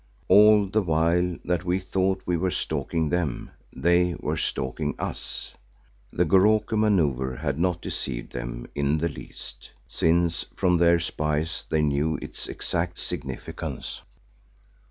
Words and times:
All 0.29 0.65
the 0.65 0.81
while 0.81 1.37
that 1.45 1.63
we 1.63 1.77
thought 1.79 2.23
we 2.25 2.35
were 2.35 2.49
stalking 2.49 3.09
them, 3.09 3.51
they 3.71 4.15
were 4.15 4.35
stalking 4.35 4.95
us. 4.97 5.53
The 6.11 6.25
Goroko 6.25 6.75
manoeuvre 6.75 7.37
had 7.37 7.59
not 7.59 7.83
deceived 7.83 8.31
them 8.31 8.65
in 8.73 8.97
the 8.97 9.09
least, 9.09 9.69
since 9.87 10.43
from 10.55 10.77
their 10.79 10.99
spies 10.99 11.65
they 11.69 11.83
knew 11.83 12.17
its 12.19 12.47
exact 12.47 12.97
significance. 12.97 14.01